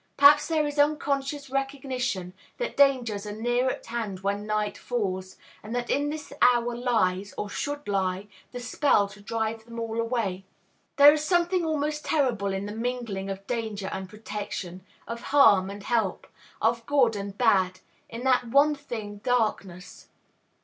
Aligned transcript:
Perhaps 0.17 0.47
there 0.47 0.65
is 0.65 0.79
unconscious 0.79 1.51
recognition 1.51 2.33
that 2.57 2.75
dangers 2.75 3.27
are 3.27 3.39
near 3.39 3.69
at 3.69 3.85
hand 3.85 4.21
when 4.21 4.47
night 4.47 4.75
falls, 4.75 5.37
and 5.61 5.75
that 5.75 5.91
in 5.91 6.09
this 6.09 6.33
hour 6.41 6.75
lies, 6.75 7.35
or 7.37 7.47
should 7.51 7.87
lie, 7.87 8.27
the 8.51 8.59
spell 8.59 9.07
to 9.09 9.21
drive 9.21 9.63
them 9.65 9.79
all 9.79 10.01
away. 10.01 10.43
There 10.95 11.13
is 11.13 11.23
something 11.23 11.63
almost 11.63 12.03
terrible 12.03 12.51
in 12.51 12.65
the 12.65 12.71
mingling 12.75 13.29
of 13.29 13.45
danger 13.45 13.91
and 13.93 14.09
protection, 14.09 14.83
of 15.07 15.21
harm 15.21 15.69
and 15.69 15.83
help, 15.83 16.25
of 16.63 16.83
good 16.87 17.15
and 17.15 17.37
bad, 17.37 17.81
in 18.09 18.23
that 18.23 18.47
one 18.47 18.73
thing, 18.73 19.17
darkness. 19.19 20.07